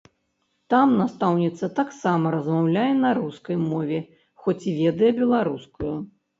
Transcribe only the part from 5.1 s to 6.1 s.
беларускую.